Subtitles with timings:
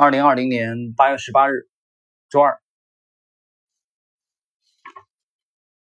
[0.00, 1.68] 二零二零年八月十八日，
[2.30, 2.58] 周二，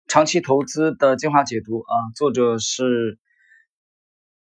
[0.06, 3.19] 长期投资的精华解读啊，作者是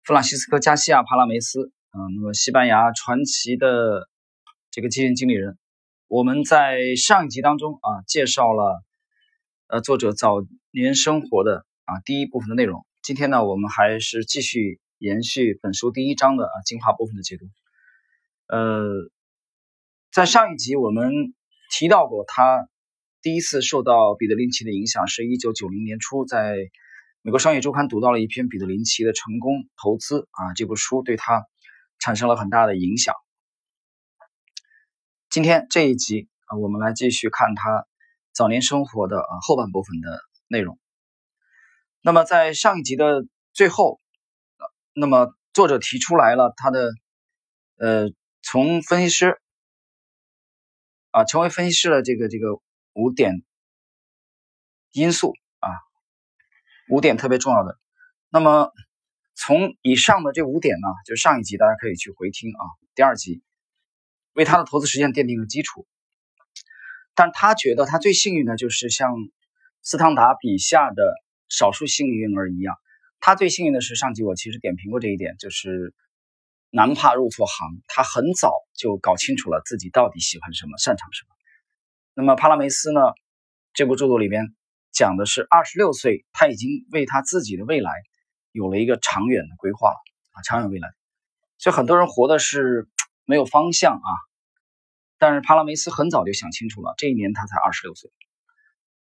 [0.04, 4.08] 弗朗西斯科·加西亚·帕拉梅斯啊，那么西班牙传奇的
[4.70, 5.58] 这个基金经理人。
[6.06, 8.84] 我们在上一集当中啊，介绍了
[9.66, 12.86] 呃作者早年生活的啊第一部分的内容。
[13.02, 17.46] 今天呢，我们还是继续延续本书第一章的啊精华部分的解读，
[18.46, 19.10] 呃。
[20.16, 21.34] 在上一集我们
[21.70, 22.70] 提到过，他
[23.20, 26.56] 第一次受到彼得林奇的影响，是一九九零年初，在
[27.20, 31.44] 美国商业周刊读到了一篇彼得林奇的成功投资啊，这部书对他
[31.98, 33.14] 产生了很大的影响。
[35.28, 37.86] 今天这一集啊，我们来继续看他
[38.32, 40.78] 早年生活的啊后半部分的内容。
[42.00, 44.00] 那么在上一集的最后，
[44.94, 46.88] 那么作者提出来了他的
[47.76, 48.08] 呃，
[48.40, 49.38] 从分析师。
[51.16, 52.60] 啊，成为分析师的这个这个
[52.92, 53.42] 五点
[54.92, 55.70] 因素啊，
[56.90, 57.78] 五点特别重要的。
[58.28, 58.70] 那么
[59.34, 62.60] 从以上的这五点呢，就上一集大家可以去回听啊，
[62.94, 63.42] 第二集
[64.34, 65.86] 为他的投资实践奠定了基础。
[67.14, 69.10] 但他觉得他最幸运的就是像
[69.80, 71.14] 斯汤达笔下的
[71.48, 72.76] 少数幸运儿一样，
[73.20, 75.94] 他最幸运的是上集我其实点评过这一点，就是。
[76.76, 81.34] 难怕入错行，他很早就搞清楚了自己到底喜欢什么、擅长什么。
[82.12, 83.00] 那么帕拉梅斯呢？
[83.72, 84.54] 这部著作里边
[84.92, 87.90] 讲的是二十六岁，他已经为他自己的未来
[88.52, 89.96] 有了一个长远的规划了
[90.32, 90.90] 啊，长远未来。
[91.56, 92.86] 所以很多人活的是
[93.24, 94.10] 没有方向啊，
[95.16, 98.10] 但是帕拉梅斯很早就想清楚了，这一年他才二十六岁。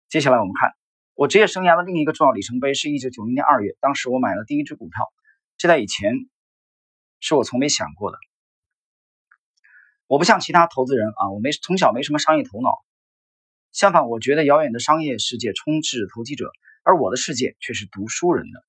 [0.08, 0.72] 接下来我们看
[1.14, 5.12] 我职业生涯的另一个重要里程碑，是一九九零年二月，当时我买了第一只股票，
[5.58, 6.12] 这在以前。
[7.22, 8.18] 是我从没想过的。
[10.08, 12.84] 我不像其他投资人啊，我没从小没什么商业头脑。
[13.70, 16.50] 相反，我觉得遥远的商业世界充斥投机者，
[16.82, 18.64] 而我的世界却是读书人的。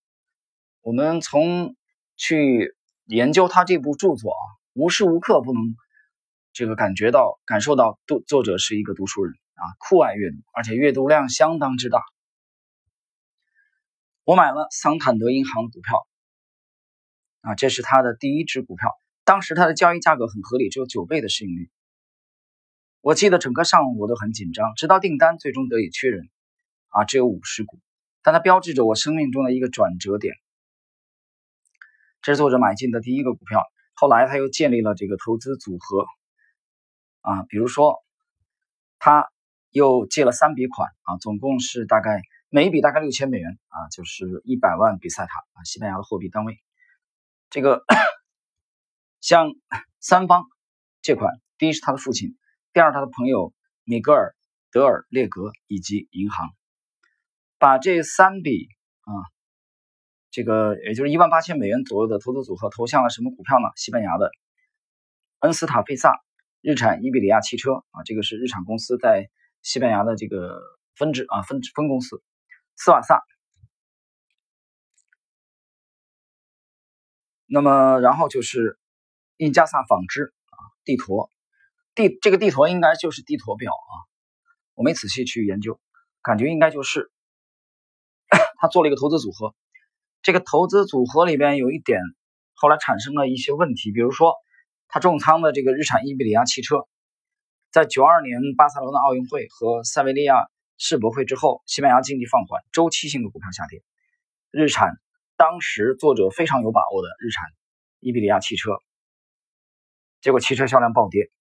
[0.82, 1.76] 我们从
[2.16, 5.62] 去研究他这部著作啊，无时无刻不能
[6.54, 12.04] 这个感觉到、感受到，读作者是一个读书人啊，酷爱阅读，而且阅读量相当之大。
[14.24, 16.08] 我买了桑坦德银行股票。
[17.44, 18.90] 啊，这是他的第一只股票，
[19.26, 21.70] 当时它的交易价格很合理，只有九倍的市盈率。
[23.02, 26.30] 我记得整个上午我都很紧张，直到订单最终得以确认，
[26.88, 27.80] 啊，只有五十股，
[28.22, 30.36] 但它标志着我生命中的一个转折点。
[32.22, 33.62] 这是作者买进的第一个股票，
[33.94, 36.06] 后来他又建立了这个投资组合，
[37.20, 38.02] 啊，比如说
[39.00, 39.28] 他
[39.70, 46.58] 又借了三笔款，啊，总共是大概每一笔大概六千美元，啊，就是一百万比塞塔，啊，西班牙的货币单位。
[47.54, 47.84] 这个
[49.22, 49.52] 向
[50.00, 50.46] 三方
[51.04, 52.36] 借款，第一是他的父亲，
[52.74, 53.54] 第二他的朋友
[53.84, 54.36] 米格尔·
[54.74, 56.50] 德尔列格以及银行，
[57.60, 58.70] 把这三笔
[59.02, 59.14] 啊，
[60.32, 63.70] 这个也就是一万八千美元左右的投资组合投向了什么股票呢？
[63.76, 64.32] 西班牙的
[65.42, 66.24] 恩斯塔费萨、
[66.62, 69.30] 日产伊比利亚汽车啊，这个是日产公司在
[69.62, 70.60] 西班牙的这个
[70.96, 72.24] 分支啊分分公司，
[72.76, 73.24] 斯瓦萨。
[77.56, 78.80] 那么，然后就是
[79.38, 81.30] 印加萨纺织啊，地坨
[81.94, 83.94] 地这个地坨应该就是地坨表啊，
[84.74, 85.80] 我没仔细去研究，
[86.24, 87.12] 感觉应该就是
[88.58, 89.54] 他做了一个投资组合。
[90.24, 92.02] 这个投资组合里边有一点
[92.56, 94.34] 后来产生了一些问题，比如说
[94.88, 96.88] 他重仓的这个日产伊比利亚汽车，
[97.70, 100.48] 在九二年巴塞罗那奥运会和塞维利亚
[100.80, 103.84] 世博会之后，西班牙经济放缓，周期性的股票下跌，
[104.50, 105.03] 日产。
[105.36, 107.44] 当时作者非常有把握的日产
[108.00, 108.78] 伊比利亚汽车，
[110.22, 111.32] 结果汽车销量暴跌，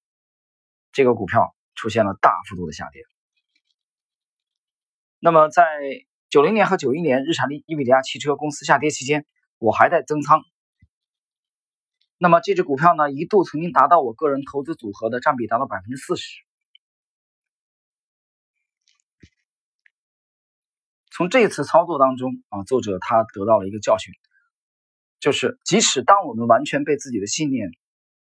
[0.92, 3.02] 这个股票出现了大幅度的下跌。
[5.18, 5.64] 那么在
[6.30, 9.26] 九零年和九一年，日产伊伊比利亚汽车公司下跌期间，
[9.58, 10.42] 我还在增仓。
[12.18, 16.40] 那么这只股票呢，一度曾经达到我个人投资组合的占比达到百分之四十。
[21.14, 24.14] 从这次操作当中啊，作者他得到了一个教训，
[25.20, 27.68] 就是即使当我们完全被自己的信念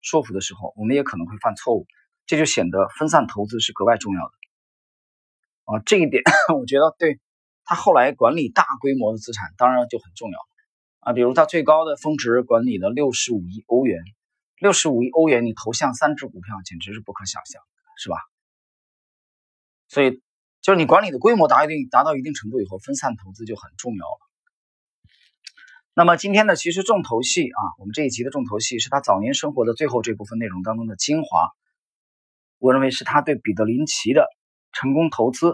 [0.02, 1.86] 说服的时候，我们也可能会犯错误，
[2.26, 4.32] 这就显得分散投资是格外重要的。
[5.64, 6.22] 啊，这一点
[6.58, 7.18] 我觉得对
[7.64, 10.38] 他后来管理大规模的资产当然就很重要
[11.00, 14.02] 啊，比如他最高的峰值管理了六十五亿欧元，
[14.58, 17.62] 六十五亿欧元你投向三只股票简直是不可想象，
[17.96, 18.16] 是吧？
[19.88, 20.20] 所以。
[20.62, 24.18] 就是你管理的规模达一定达到一定程度以后，分散投资就很重要了。
[25.92, 31.50] 那么今天呢，其实重头戏啊，我们这一集的重头戏是他早年生活的最后这部分内容当中的精华
[32.58, 34.26] 我认为是他对彼得林奇的
[34.72, 35.52] 成功投资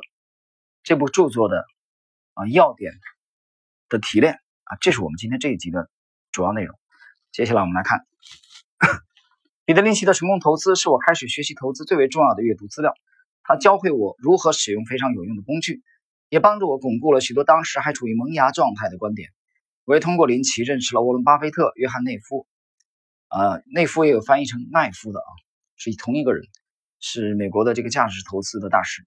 [0.83, 1.65] 这部著作的
[2.35, 2.93] 啊要点
[3.89, 4.35] 的提炼
[4.65, 5.91] 啊，这是我们今天这一集的
[6.31, 6.79] 主要内容。
[7.33, 8.07] 接下来我们来看
[9.65, 12.95] 彼得林奇的成功投资，是我开始学习投资最为重要的阅读资料。
[13.49, 15.83] 他教会我如何使用非常有用的工具，
[16.29, 19.31] 也帮助我巩固了许多当时还处于萌芽状态的观点。
[19.87, 22.47] 我也通过林奇认识了沃伦·巴菲特、约翰·内夫，
[23.31, 25.31] 呃，内夫也有翻译成奈夫的啊，
[25.77, 26.45] 是同一个人，
[27.01, 29.07] 是美国的这个价值投资的大师，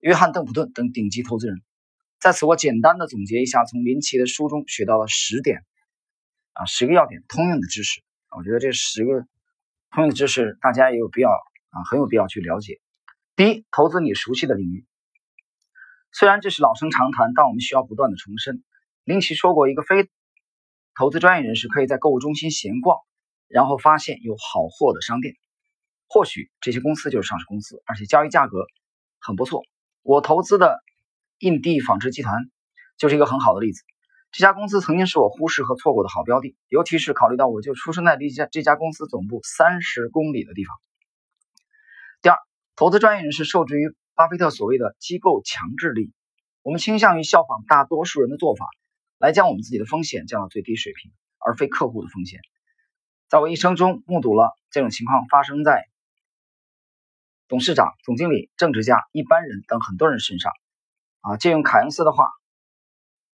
[0.00, 1.60] 约翰·邓普顿等顶级投资人。
[2.18, 5.58] 在此，我简单的总结一下从林奇的书中学到了十点
[6.54, 8.00] 啊，十个要点通用的知识。
[8.34, 9.26] 我觉得这十个
[9.90, 12.80] 通用的知识，大家也有必要啊，很有必要去了解。
[13.36, 14.86] 第一，投资你熟悉的领域。
[16.12, 18.62] 虽然这是老生常谈，但我们需要不断的重申。
[19.02, 20.08] 林奇说过，一个非
[20.94, 23.00] 投资专业人士可以在购物中心闲逛，
[23.48, 25.34] 然后发现有好货的商店，
[26.06, 28.66] 或许这些公司就是上市公司，而且交易价格
[29.18, 29.64] 很不错。
[30.02, 30.78] 我投资的
[31.40, 32.48] 印地纺织集团
[32.98, 33.82] 就是一个很好的例子。
[34.30, 40.76] 这家公司曾经是我忽视和错过的好标的，尤其是考虑到我就出生在离家这家公司总部三十公里的地方。
[42.76, 46.12] 投资专业人士受制于巴菲特所谓的机构强制力，
[46.62, 48.66] 我们倾向于效仿大多数人的做法。
[49.16, 52.40] 来将我们自己的风险降到最低水平，而非客户的风险。
[53.28, 55.84] 在我一生中，目睹了这种情况发生在
[57.48, 60.52] 董事长、总经理、政治家、一般人等很多人身上。
[61.20, 62.26] 啊，借用凯恩斯的话，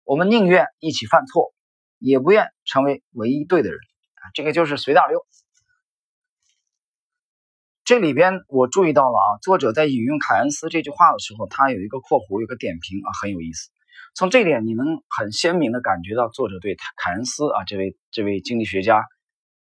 [0.02, 1.54] 我们宁愿一起犯错，
[1.98, 3.78] 也不愿成为唯一对的人。
[4.14, 5.24] 啊，这个就是随大流。
[7.86, 13.70] 这里边我注意到了啊，作者在引用凯恩斯这句话的时候，他有一个括弧，有个点评啊，很有意思。
[14.12, 19.04] 从这点，你能很鲜明的感觉到作者对凯恩斯啊这位这位经济学家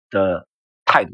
[0.10, 0.50] 的
[0.84, 1.12] 态度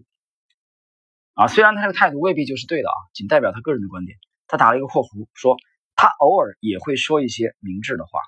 [1.36, 4.18] 啊，虽然他这个态度未必就是对的啊，仅代表他个人的观点。
[4.48, 5.57] 他打了一个括弧，说
[5.96, 8.19] 他偶尔也会说一些明智的话。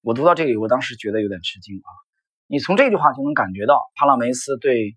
[0.00, 1.88] 我读到这里，我当时觉得有点吃惊啊。
[2.46, 4.96] 你从这句话就能感觉到帕拉梅斯对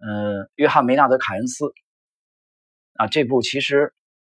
[0.00, 1.72] 呃约翰梅纳德凯恩斯
[2.94, 3.94] 啊这部其实。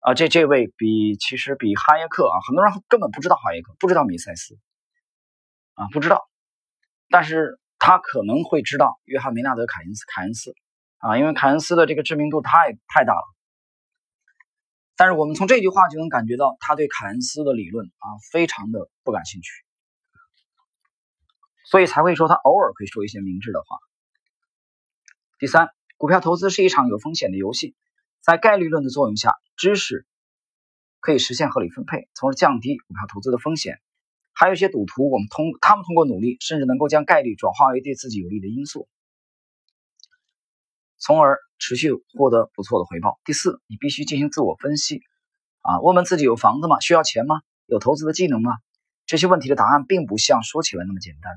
[0.06, 4.56] 啊，这这位比其实比哈耶克啊，很多人根本不知道哈耶克，不知道米塞斯，
[5.74, 6.30] 啊，不知道，
[7.10, 10.54] 但是他可能会知道约翰梅纳德凯恩斯凯恩斯
[10.98, 13.24] 啊，因为凯恩斯的这个知名度太太大了。
[14.96, 19.50] 但是我们从这句话就能感觉到他对凯恩斯的理论啊，非常的不感兴趣，
[21.66, 23.80] 所以才会说他偶尔可以说一些明智的话。
[25.40, 27.76] 第三，股票投资是一场有风险的游戏。
[28.26, 30.08] 在概率论的作用下，知识
[31.00, 33.80] 可以实现合理分配，从而降低股票投资的风险。
[34.34, 38.90] 还有一些赌徒，我们通他们通过努力，甚至能够将概率转化为对自己有利的因素，
[40.98, 43.20] 从而持续获得不错的回报。
[43.26, 45.04] 第四，你必须进行自我分析，
[45.62, 46.80] 啊，问问自己有房子吗？
[46.80, 47.42] 需要钱吗？
[47.68, 48.58] 有投资的技能吗？
[49.06, 51.32] 这些问题的答案并不像说起来那么简单。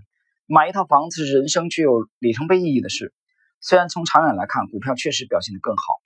[0.47, 3.13] 买一套房子是人生具有里程碑意义的事，
[3.61, 6.01] 虽然从长远来看，股票确实表现得更好。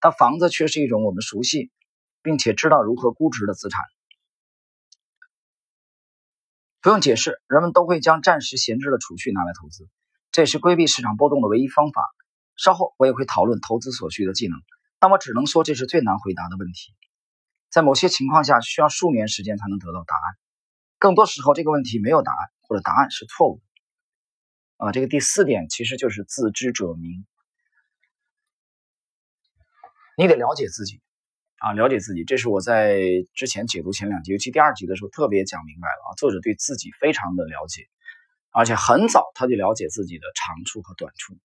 [0.00, 1.70] 但房子却是一种我们熟悉，
[2.22, 3.80] 并且知道如何估值的资产。
[6.80, 9.88] 不用解释，人们都会将暂时闲置的储蓄拿来投资，
[10.32, 12.02] 这也是规避市场波动的唯一方法。
[12.56, 14.58] 稍后我也会讨论投资所需的技能，
[14.98, 16.94] 但我只能说这是最难回答的问题。
[17.70, 20.22] 在某些情况下，需要数年时间才能得到答案。
[20.98, 24.86] 更多时候，这个问题没有答案，或者答案是错误的。
[24.86, 27.26] 啊，这个第四点其实就是自知者明。
[30.20, 31.00] 你得了解自己，
[31.60, 33.00] 啊，了解自己，这是我在
[33.32, 36.12] 之前解读前两集，尤其第二集的时候特别讲明白了啊。
[36.18, 37.88] 作者对自己非常的了解，
[38.50, 41.38] 而且很早他就了解自己的长处和短处，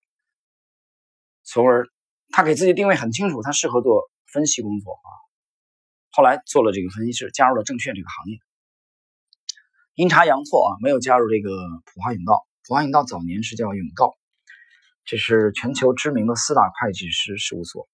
[1.42, 1.88] 从而
[2.28, 5.08] 他给自己定位很清楚，他适合做分析工作啊。
[6.10, 8.38] 后来做了这个分析师，加入了证券这个行业，
[9.94, 11.48] 阴差阳错啊，没有加入这个
[11.86, 12.46] 普华永道。
[12.68, 14.18] 普华永道早年是叫永道，
[15.06, 17.88] 这是全球知名的四大会计师事务所。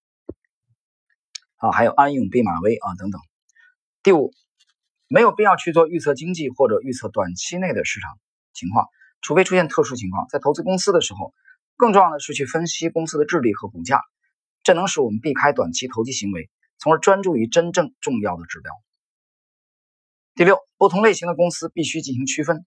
[1.63, 3.21] 啊，还有安永、毕马威啊等等。
[4.03, 4.33] 第五，
[5.07, 8.19] 没有必要去做预测经济或者预测短期内的市场
[8.51, 8.89] 情况，
[9.21, 10.27] 除非出现特殊情况。
[10.27, 11.33] 在投资公司的时候，
[11.77, 14.01] 更重要的是去分析公司的智力和股价，
[14.61, 18.73] 这能使我们避开短期投机行为，从而专注于真正重要的指标。
[20.35, 22.65] 第六，不同类型的公司必须进行区分，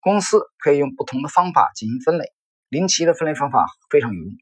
[0.00, 2.34] 公司可以用不同的方法进行分类。
[2.68, 4.34] 林奇的分类方法非常有用，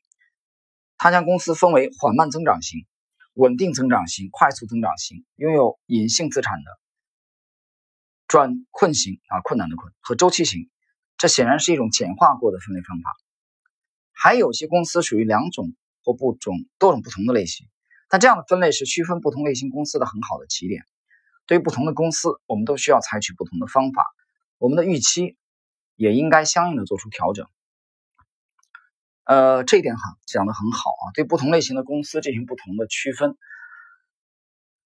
[0.98, 2.84] 他将公司分为缓慢增长型。
[3.36, 6.70] 稳定增长型、快速增长型、拥有隐性资产的
[8.26, 10.70] 转困型啊，困难的困和周期型，
[11.18, 13.10] 这显然是一种简化过的分类方法。
[14.12, 17.68] 还有些公司属于两种或不种多种不同的类型，
[18.08, 20.86] 但这样的分类是区分不同类型公司的很好的起点。
[21.46, 24.02] 对于不同的公司，我们都需要采取不同的方法，
[24.56, 25.36] 我们的预期
[25.94, 27.46] 也应该相应的做出调整。
[29.26, 33.36] 呃，这一点很讲的很好啊，对不同类型的公司进行不同的区分。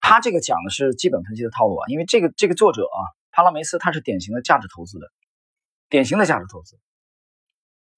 [0.00, 2.98] 他这个讲的是基本分析的套路啊，因为这个这个作者啊，
[3.32, 5.12] 帕拉梅斯他是典型的价值投资的，
[5.90, 6.78] 典型的价值投资。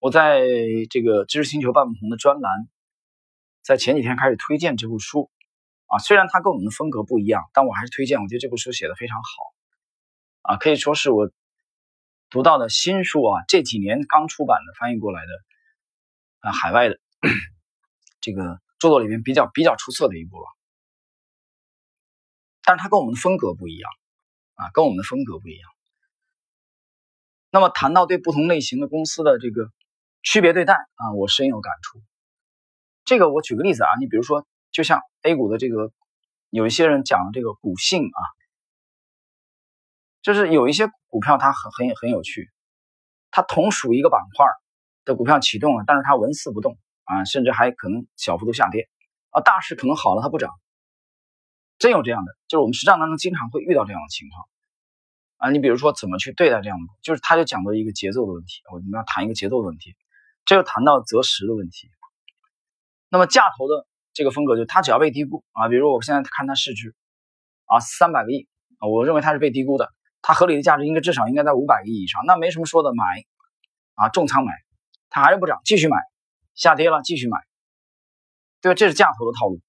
[0.01, 0.43] 我在
[0.91, 2.51] 这个知识星球半不同的专栏，
[3.63, 5.31] 在前几天开始推荐这部书
[5.87, 8.21] 啊，虽然它跟我们的风格不一样，但我还是推荐。
[8.21, 9.23] 我觉得这部书写的非常好
[10.43, 11.31] 啊，可以说是我
[12.31, 15.29] 读到的新书啊，这几年刚出版的翻译过来的
[16.43, 16.99] 啊，海外的
[18.21, 20.47] 这个著作里面比较比较出色的一部了。
[22.63, 23.91] 但是它跟我们的风格不一样
[24.55, 25.71] 啊，跟我们的风格不一样。
[27.51, 29.73] 那么谈到对不同类型的公司的这个。
[30.25, 32.01] 区别对待啊，我深有感触。
[33.05, 35.93] 这个我举个例子啊，你比如说，就像 A 股的这个，
[36.49, 38.21] 有一些人讲这个股性啊，
[40.23, 42.53] 就是有一些股票它很很很有趣，
[43.33, 44.47] 它同属一个板块
[45.05, 48.89] 的股票启动了，但是它纹丝不动啊，甚至还可能小幅度下跌
[49.31, 50.51] 啊，大势可能好了它不涨，
[51.79, 54.49] 真有这样的，就是我们实战当中经常会遇到这样的情况。
[55.39, 59.97] 啊，你比如说怎么去对待这样的，就是他就讲到一个节奏的问题，我们要谈一个节奏的问题。
[60.45, 61.89] 这就谈到择时的问题。
[63.09, 66.95] 那么价投的这个风格，就它只要被低估啊，比如我现在看它市值
[67.67, 73.05] 啊三百个亿啊，我认为它是被低估的，它合理的价值应该至少应该在五百个亿以上，那没什么说的，买
[73.95, 74.53] 啊重仓买，
[75.15, 75.99] 它还是不涨，继续买，
[76.55, 77.39] 下跌了继续买，
[78.63, 78.75] 对吧？
[78.75, 79.61] 这是价投的套路。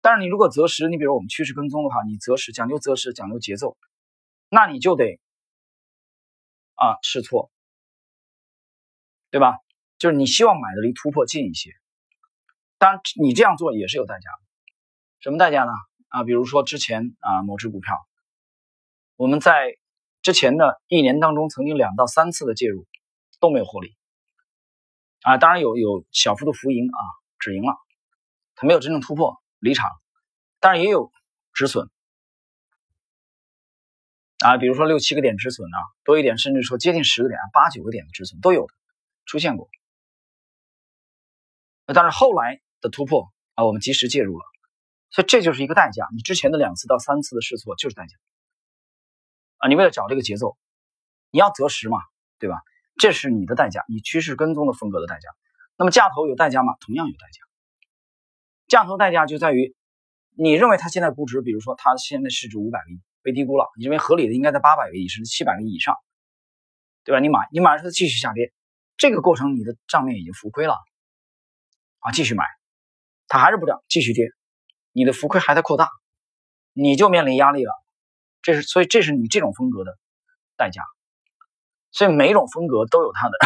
[0.00, 3.76] 但是你如果择时，你比如我们趋势跟踪的话，你择时讲究择时讲究节奏，
[4.48, 5.20] 那你就得
[6.76, 7.50] 啊试错，
[9.30, 9.58] 对吧？
[9.98, 11.72] 就是你希望买的离突破近一些，
[12.78, 14.38] 当然你这样做也是有代价的。
[15.20, 15.72] 什么代价呢？
[16.08, 17.98] 啊，比如说之前啊某只股票，
[19.16, 19.76] 我们在
[20.22, 22.86] 之前的一年当中曾经两到三次的介入
[23.40, 23.94] 都没有获利，
[25.22, 27.00] 啊，当然有有小幅度浮盈啊
[27.38, 27.76] 止盈了，
[28.54, 29.90] 它没有真正突破离场，
[30.58, 31.12] 当然也有
[31.52, 31.90] 止损，
[34.38, 38.68] 啊，比如说六七个点止损啊，多一点甚至说接近十个点、八九个点的止损都有
[39.26, 39.68] 出现过。
[41.92, 44.44] 但是后来的突破啊，我们及时介入了，
[45.10, 46.06] 所以这就是一个代价。
[46.14, 48.16] 你之前的两次到三次的试错就是代价
[49.58, 49.68] 啊！
[49.68, 50.56] 你为了找这个节奏，
[51.30, 51.98] 你要择时嘛，
[52.38, 52.62] 对吧？
[53.00, 55.30] 这是你的代价，你趋势跟踪的风格的代价。
[55.78, 56.74] 那么价投有代价吗？
[56.80, 57.40] 同样有代价。
[58.68, 59.74] 价投代价就在于，
[60.36, 65.96] 你认为它现在估值，比如说它现在市值五百个亿，被低估了，你认为合理的应该在八百个亿甚至七百个亿以上，
[67.02, 67.20] 对吧？
[67.20, 68.52] 你买，你买了它继续下跌，
[68.98, 70.74] 这个过程你的账面已经浮亏了。
[72.00, 72.44] 啊，继续买，
[73.28, 74.28] 它还是不涨，继续跌，
[74.92, 75.88] 你的浮亏还在扩大，
[76.74, 77.72] 你就面临压力了。
[78.42, 79.98] 这是所以这是你这种风格的
[80.58, 80.82] 代价。
[81.92, 83.36] 所以每一种风格都有它的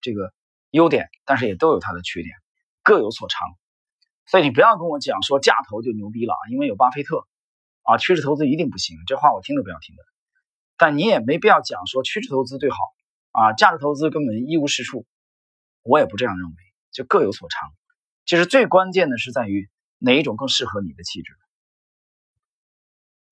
[0.00, 0.32] 这个
[0.70, 2.34] 优点，但是也都有它的缺点，
[2.82, 3.48] 各有所长。
[4.26, 7.26] 所以你不要跟我讲说价投就牛逼了啊，因为有巴菲特
[7.82, 10.02] 啊，趋势投资一定不行，这话我听都不要听的。
[10.76, 12.76] 但你也没必要讲说趋势投资最好
[13.32, 15.06] 啊，价值投资根本一无是处，
[15.82, 16.54] 我也不这样认为。
[16.90, 17.70] 就各有所长，
[18.24, 21.32] 其实最关键的是在于哪一种更适合你的气质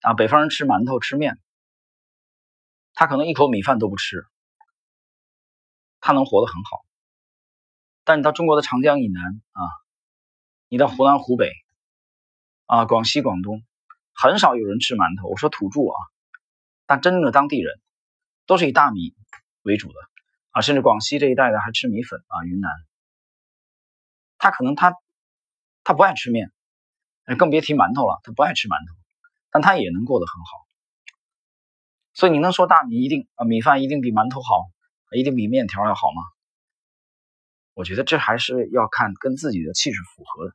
[0.02, 0.12] 啊！
[0.12, 1.38] 北方人吃馒头吃面，
[2.96, 4.26] 他可能一口米饭都不吃，
[6.00, 6.84] 他能活得很好。
[8.04, 9.22] 但你到中国的长江以南
[9.52, 9.60] 啊，
[10.68, 11.52] 你到湖南湖北
[12.64, 13.62] 啊、广西广东，
[14.14, 15.28] 很少有人吃馒头。
[15.28, 15.98] 我说土著啊，
[16.86, 17.78] 但真正的当地人
[18.46, 19.14] 都是以大米
[19.60, 19.94] 为主的
[20.52, 22.70] 啊，甚至广西这一带的还吃米粉啊，云南。
[24.38, 24.94] 他可能他
[25.84, 26.50] 他不爱吃面，
[27.38, 28.20] 更别提馒头了。
[28.24, 28.96] 他不爱吃馒头，
[29.50, 30.65] 但他也能过得很好。
[32.16, 34.48] 所以你能说大米一定啊米饭一定比馒头好，
[35.14, 36.22] 一定比面条要好吗？
[37.74, 40.52] 我觉得这还是要看跟自己的气质符合的。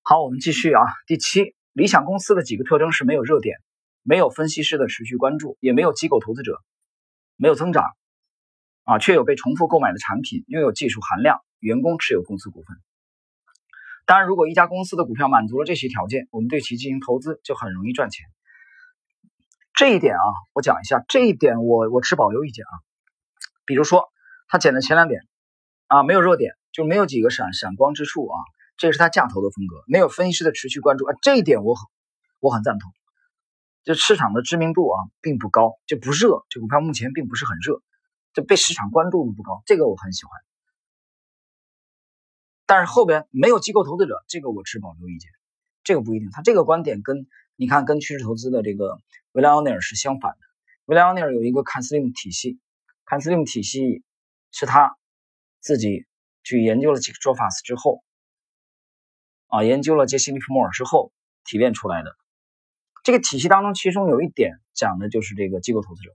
[0.00, 0.80] 好，我们继续啊。
[1.06, 3.58] 第七，理想公司的几个特征是没有热点，
[4.02, 6.62] 没有分析师的持续关注，也没有机构投资者，
[7.36, 7.84] 没有增长
[8.84, 11.42] 啊，却有被重复购买的产品，拥有技术含量。
[11.58, 12.74] 员工持有公司股份。
[14.06, 18.24] 当然，如果一家公司的股票满足了这些条件，我们对其进行投资就很容易赚钱。
[19.78, 21.04] 这一点啊，我讲一下。
[21.06, 22.74] 这一点我我持保留意见啊。
[23.64, 24.08] 比如说，
[24.48, 25.22] 他捡的前两点
[25.86, 28.36] 啊，没有热点，就没有几个闪闪光之处啊，
[28.76, 29.84] 这是他价投的风格。
[29.86, 31.86] 没有分析师的持续关注啊，这一点我很
[32.40, 32.90] 我很赞同。
[33.84, 36.44] 就市场的知名度啊，并不高，就不热。
[36.48, 37.80] 这股票目前并不是很热，
[38.32, 40.32] 就被市场关注度不高，这个我很喜欢。
[42.66, 45.30] 但是后边没有机构投资者，这个我持保留意见。
[45.84, 46.30] 这个不一定。
[46.30, 48.98] 他这个观点跟你看跟趋势投资的这个
[49.32, 50.38] 维莱奥内尔是相反的。
[50.84, 52.58] 维莱奥内尔有一个坎斯利姆体系，
[53.04, 54.02] 坎斯利姆体系
[54.52, 54.96] 是他
[55.60, 56.06] 自己
[56.42, 58.02] 去研究了几个做法之后，
[59.48, 61.12] 啊，研究了杰西·利弗莫尔之后
[61.44, 62.16] 提炼出来的。
[63.04, 66.14] 这个体系当中，其中有一点讲的就是这个机构投资者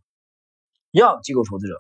[0.92, 1.80] 要机构投资者。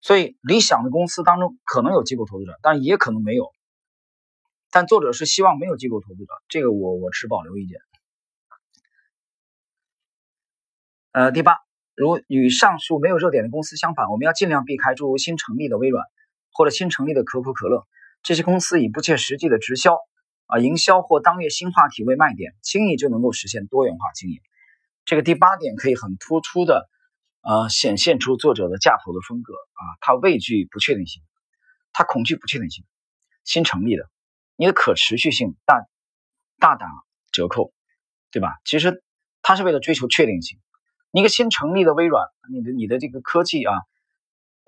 [0.00, 3.52] 所以，理想的公司当中可能有机构投资者，但也可能没有。
[4.72, 7.78] 但作者是希望没有机构投资者，这个我我持保留意见。
[11.12, 11.58] 呃，第八，
[11.94, 16.04] 如与上述没有热点的公司相反，我们要尽量避开诸如新成立的微软
[16.52, 17.86] 或者新成立的可口可乐
[18.22, 19.98] 这些公司以不切实际的直销
[20.46, 24.40] 啊营销或当月新话题为卖点，轻易就能够实现多元化经营。
[25.04, 26.88] 这个第八点可以很突出的。
[27.44, 31.20] 呃，显现出作者的架头的风格啊，他畏惧不确定性，
[31.92, 32.84] 他恐惧不确定性。
[33.42, 34.08] 新成立的，
[34.56, 35.86] 你的可持续性大
[36.58, 36.86] 大打
[37.30, 37.72] 折扣，
[38.30, 38.60] 对吧？
[38.64, 39.02] 其实
[39.42, 40.58] 他是为了追求确定性。
[41.10, 43.74] 一个新成立的微软，你的你的这个科技啊，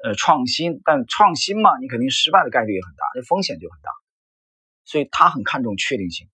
[0.03, 3.91] 呃，创新，但创新嘛，你肯定失败的概率也很大，这风险就很大，
[4.85, 6.29] 所以他很看重确定性。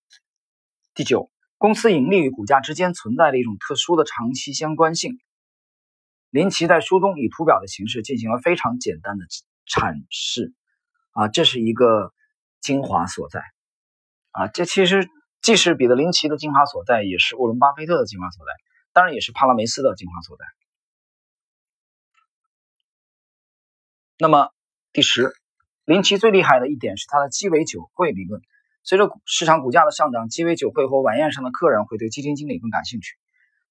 [0.94, 5.20] 第九，公司盈利与股价之间存在着一种特殊的长期相关性。
[6.30, 9.24] 林奇在书中以图表的形式进行了非常简单的
[9.68, 10.52] 阐释，
[11.12, 12.12] 啊，这是一个
[12.60, 13.42] 精华所在，
[14.32, 15.08] 啊，这其实
[15.40, 18.52] 既是彼得林奇的精华所在，也是沃伦巴菲特的精华所在，
[18.92, 20.44] 当然也是帕拉梅斯的精华所在。
[24.18, 24.50] 那么
[24.92, 25.32] 第十，
[25.84, 28.42] 林奇最厉害的一点是他的鸡尾酒会理论。
[28.82, 33.16] 随着市场股价的上涨，鸡尾酒会或晚宴上的客人会对基金经理更感兴趣，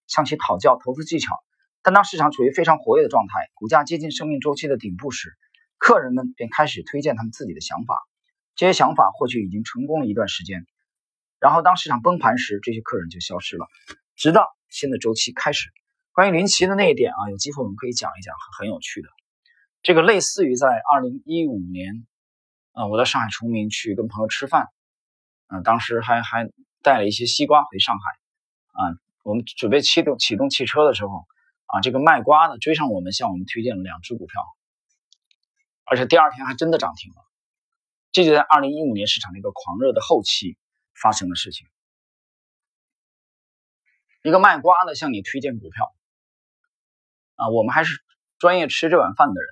[0.08, 1.36] 向其讨教投资技巧。
[1.82, 5.38] 但当市场处于非常活跃的状态，股价接近生命周期的顶部时，
[5.78, 7.96] 客人们便开始推荐他们自己的想法。
[8.60, 10.66] 这些想法或许已经成功了一段时间，
[11.40, 13.66] 然后当市场崩盘时，这些客人就消失了，
[14.18, 15.70] 直到新的周期开始。
[16.12, 19.08] 关于林奇的那一点啊，有机会我们可以讲一讲，很有趣的。
[19.82, 22.06] 这个类似于在二零一五年，
[22.74, 24.68] 啊，我在上海崇明去跟朋友吃饭，
[25.48, 26.50] 嗯，当时还还
[26.84, 28.12] 带了一些西瓜回上海，
[28.74, 31.26] 啊，我们准备启动启动汽车的时候。
[31.68, 34.44] 啊，这个卖瓜的追上我们，向我们推荐了两只股票，
[35.86, 37.29] 而且第二天还真的涨停了。
[38.12, 40.58] 这就在二零一五年市场的一个狂热的后期
[41.00, 41.68] 发生的事情。
[44.24, 45.94] 一个卖瓜的向你推荐股票，
[47.36, 48.04] 啊，我们还是
[48.38, 49.50] 专业吃这碗饭的人，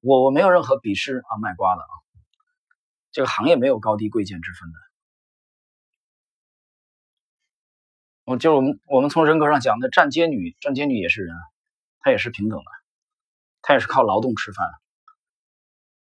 [0.00, 1.94] 我我没有任何鄙视啊卖瓜的啊，
[3.12, 4.78] 这个行业没有高低贵贱之分的。
[8.24, 11.36] 我就是我们，我们从人格上讲，那站街女，站街女也是人，
[12.00, 12.64] 她也是平等的，
[13.60, 14.66] 她也是靠劳动吃饭。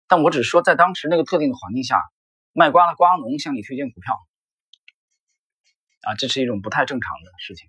[0.09, 2.01] 但我只说，在当时那个特定的环境下，
[2.53, 4.15] 卖瓜的瓜农向你推荐股票，
[6.03, 7.69] 啊，这是一种不太正常的事情，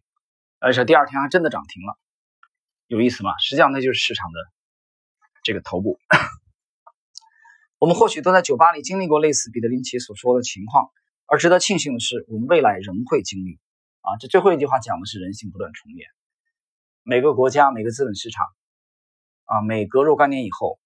[0.60, 1.98] 而且第二天还真的涨停了，
[2.88, 3.38] 有意思吗？
[3.40, 4.40] 实际上那就是市场的
[5.44, 6.00] 这个头部。
[7.80, 10.90] 我们或许都在酒吧里经历过类似彼得林奇所说的情况，
[11.26, 13.60] 而值得庆幸的是，我们未来仍会经历。
[14.02, 16.08] 啊，这最后一句话讲的是人性不断重演。
[17.04, 18.48] 每个国家、每个资本市场，
[19.46, 20.80] 啊，每隔若干年以后，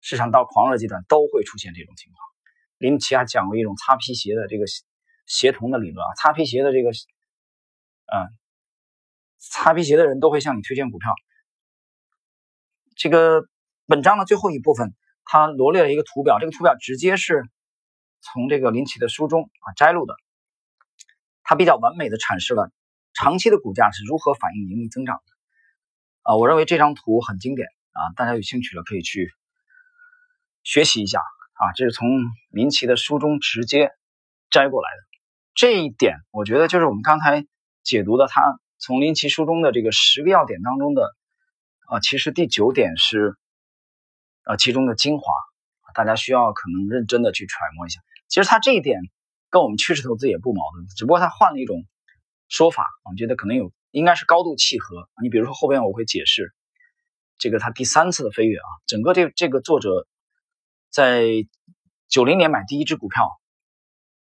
[0.00, 2.18] 市场到狂热阶段都会出现这种情况。
[2.78, 4.64] 林奇还讲过一种擦皮鞋的这个
[5.26, 8.28] 协同的理论啊，擦皮鞋的这个，嗯，
[9.38, 11.14] 擦皮鞋的人都会向你推荐股票。
[12.96, 13.44] 这个
[13.86, 17.44] 本章的最后一部分，他罗列了一个图表，这个图表直接是
[18.20, 20.14] 从这个林奇的书中啊摘录的。
[21.42, 22.70] 它比较完美的阐释了
[23.12, 25.32] 长期的股价是如何反映盈利增长的
[26.22, 29.32] 啊，我认为这张图很经典啊，大家有兴趣了可以去
[30.62, 32.08] 学习一下啊，这是从
[32.50, 33.90] 林奇的书中直接
[34.50, 35.02] 摘过来的。
[35.54, 37.46] 这一点我觉得就是我们刚才
[37.82, 41.14] 解读的他从林奇书中的这个十个要点当中的
[41.86, 43.36] 啊，其实第九点是
[44.44, 45.32] 啊其中的精华，
[45.94, 48.00] 大家需要可能认真的去揣摩一下。
[48.28, 48.98] 其实他这一点。
[49.52, 51.84] 跟我们趋势投资也不矛盾，只不过他换了一种
[52.48, 55.08] 说法，我觉得可能有应该是高度契合。
[55.20, 56.54] 你比如说后边我会解释
[57.36, 60.06] 这个他第三次的飞跃啊，整个这这个作者
[60.90, 61.46] 在
[62.08, 63.40] 九零年买第一只股票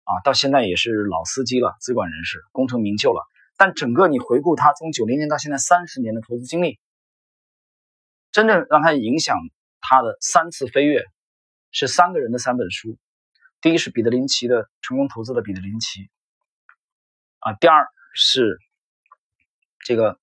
[0.03, 3.25] 啊，到现在也是老司机了，资管人士，功成名就了。
[3.57, 6.79] 但整个你回顾他从九零年到现在三十年的投资经历，
[8.31, 9.37] 真正让他影响
[9.81, 11.03] 他的三次飞跃
[11.71, 12.97] 是三个人的三本书。
[13.61, 16.07] 第一是彼得林奇的成功投资的彼得林奇
[17.39, 18.59] 啊，第二是
[19.79, 20.19] 这个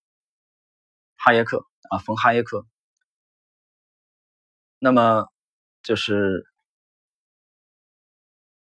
[1.17, 2.65] 哈耶克啊，冯哈耶克。
[4.79, 5.27] 那么
[5.85, 6.45] 就是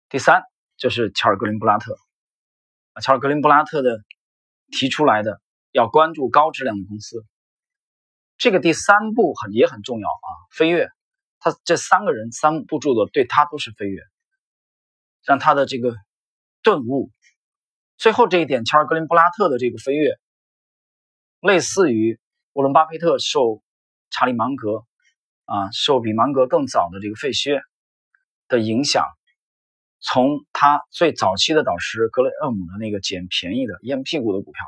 [0.10, 0.41] 第三
[0.78, 1.95] 就是乔尔格林布拉特，
[3.02, 3.99] 乔尔格林布拉特的
[4.71, 5.39] 提出来的
[5.71, 7.23] 要关注高质量的公司。
[8.38, 10.89] 这个第三步很也很重要啊，飞跃，
[11.39, 14.02] 他这三个人三部著作对他都是飞跃，
[15.23, 15.95] 让他的这个
[16.63, 17.12] 顿悟。
[17.95, 20.17] 最后这一点，乔尔格林布拉特的这个飞跃，
[21.41, 22.19] 类似于
[22.54, 23.62] 沃伦巴菲特受
[24.10, 24.84] 查理芒格
[25.46, 27.62] 啊，受比芒格更早的这个费薛
[28.48, 29.06] 的影响，
[30.00, 34.62] 从他最早期的导师格雷厄姆的那个捡便宜的烟屁股的股票。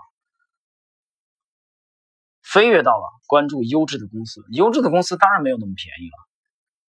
[2.42, 6.16] 飞跃到了关注优质的公司，优质的公司当然没有那么便宜了。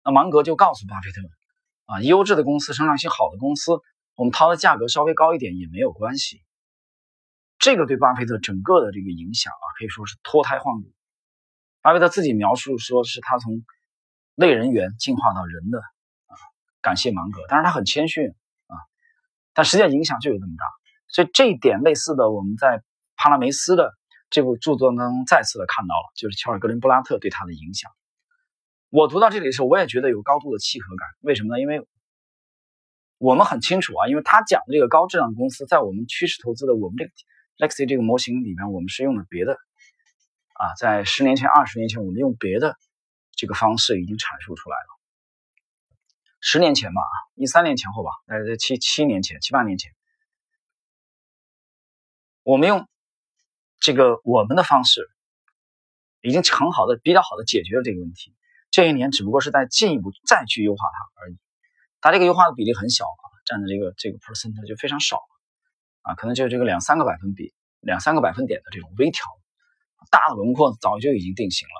[0.05, 1.21] 那芒格就告诉巴菲特，
[1.85, 3.81] 啊，优质的公司、成长性好的公司，
[4.15, 6.41] 我们掏的价格稍微高一点也没有关系。
[7.57, 10.93] 这个对巴菲特整个的这个影响啊，可以说是脱胎换骨。
[11.81, 13.63] 巴菲特自己描述说是他从
[14.35, 16.33] 类人猿进化到人的啊，
[16.81, 18.75] 感谢芒格，但是他很谦逊啊，
[19.53, 20.65] 但实际上影响就有这么大。
[21.07, 22.81] 所以这一点类似的，我们在
[23.15, 23.93] 帕拉梅斯的。
[24.31, 27.89] 这部著作当中再次的看到了，就是乔尔格林布拉特对他的影响。
[28.91, 31.07] 我读到这里的时候，我也觉得有高度的契合感。
[31.21, 31.59] 为什么呢？
[31.59, 31.87] 因为
[33.17, 37.11] 我们很清楚啊，因为他讲的这个高质量公司，在我们趋势投资的我们这个
[37.57, 39.57] Lexi 这个模型里面，我们是用了别的
[40.59, 42.75] 啊，在十年前、二十年前，我们用别的
[43.31, 44.87] 这个方式已经阐述出来了。
[46.41, 47.01] 十年前吧，
[47.35, 49.93] 一三年前后吧，大概在七七年前、七八年前，
[52.43, 52.87] 我们用。
[53.81, 55.09] 这个我们的方式
[56.19, 58.35] 已经很好的、比较好的解决了这个问题。
[58.71, 61.37] 这一年只不过是在进一步再去优化它而已。
[62.01, 65.21] 它这个优化的比例很小啊，占的这个这个 percent 就非常少
[66.01, 69.23] 啊，可能就这个两三个百分比、两三个百分点的这种微调，
[70.11, 71.73] 大的轮廓早就已经定型了。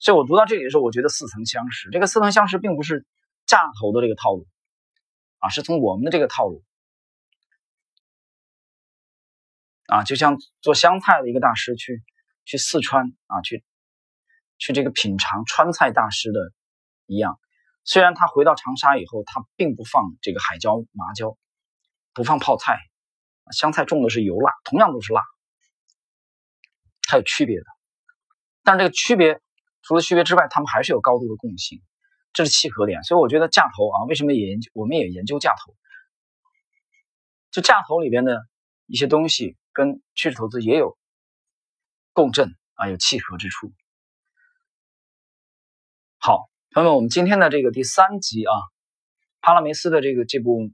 [0.00, 1.90] 所以我读到这里的时候，我觉得似曾相识。
[1.90, 3.06] 这个似曾相识并不是
[3.46, 4.46] 架头的这个套路
[5.38, 6.62] 啊，是从我们的这个套路。
[9.86, 12.02] 啊，就像做湘菜的一个大师去
[12.44, 13.64] 去四川啊，去
[14.58, 16.52] 去这个品尝川菜大师的
[17.06, 17.40] 一样。
[17.84, 21.38] 虽然他回到长沙以后，他并不放这个海椒、麻椒，
[22.12, 22.78] 不放泡菜，
[23.50, 25.22] 湘菜种的是油辣，同样都是辣，
[27.08, 27.64] 它有区别的。
[28.62, 29.40] 但是这个区别
[29.82, 31.82] 除了区别之外，他们还是有高度的共性，
[32.32, 33.02] 这是契合点。
[33.02, 34.70] 所以我觉得价投啊，为什么也研究？
[34.74, 35.74] 我们也研究价投，
[37.50, 38.46] 就价投里边的
[38.86, 39.56] 一些东西。
[39.70, 40.98] 跟趋势投资也有
[42.12, 43.70] 共振啊，有契合之处。
[46.18, 48.52] 好，朋友们，我们今天的这个第三集啊，
[49.40, 50.72] 帕拉梅斯的这个这部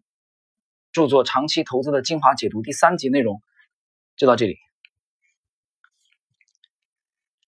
[0.90, 3.42] 著作《长期投资的精华解读》第三集内容
[4.16, 4.56] 就到这里。